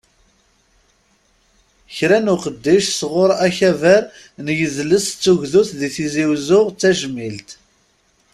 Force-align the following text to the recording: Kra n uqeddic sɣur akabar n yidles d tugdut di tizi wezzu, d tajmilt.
Kra 1.95 2.17
n 2.23 2.31
uqeddic 2.33 2.85
sɣur 2.99 3.29
akabar 3.47 4.03
n 4.45 4.45
yidles 4.57 5.07
d 5.13 5.17
tugdut 5.23 5.69
di 5.79 5.89
tizi 5.95 6.25
wezzu, 6.29 6.61
d 6.69 6.77
tajmilt. 6.81 7.49